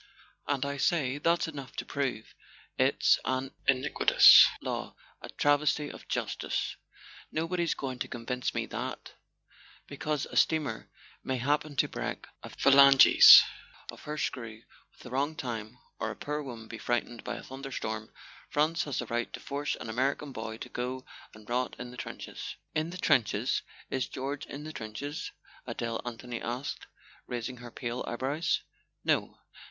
[0.47, 2.33] And I say that's enough to prove
[2.75, 6.75] it's an in¬ iquitous law, a travesty of justice.
[7.31, 9.13] Nobody's going to convince me that,
[9.85, 10.89] because a steamer
[11.23, 13.43] may happen to break a phlange
[13.91, 14.63] of her screw
[14.95, 18.11] at the wrong time, or a poor woman be frightened by a thunderstorm,
[18.49, 21.05] France has the right to force an American boy to go
[21.35, 25.31] and rot in the trenches." "In the trenches—is George in the trenches?"
[25.67, 26.87] Adele Anthony asked,
[27.27, 28.61] raising her pale eyebrows.
[29.03, 29.37] "No."